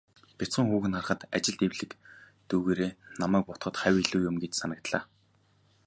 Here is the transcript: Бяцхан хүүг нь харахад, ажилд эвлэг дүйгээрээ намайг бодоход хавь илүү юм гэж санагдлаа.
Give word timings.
Бяцхан 0.39 0.65
хүүг 0.69 0.85
нь 0.87 0.95
харахад, 0.97 1.21
ажилд 1.37 1.61
эвлэг 1.67 1.91
дүйгээрээ 2.49 2.91
намайг 3.19 3.45
бодоход 3.47 3.75
хавь 3.79 3.97
илүү 4.03 4.21
юм 4.29 4.35
гэж 4.43 4.53
санагдлаа. 4.57 5.03